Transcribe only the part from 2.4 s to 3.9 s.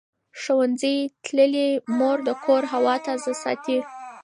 کور هوا تازه ساتي.